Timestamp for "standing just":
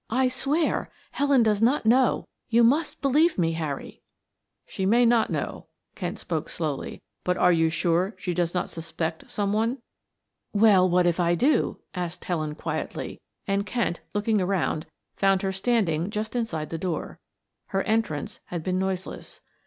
15.51-16.35